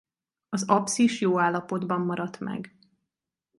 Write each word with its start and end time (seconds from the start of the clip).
Az 0.49 0.63
apszis 0.67 1.21
jó 1.21 1.39
állapotban 1.39 2.01
maradt 2.01 2.39
meg. 2.39 2.75